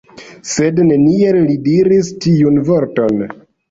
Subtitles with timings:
[0.51, 3.27] Sed neniel li diras tiun vorton!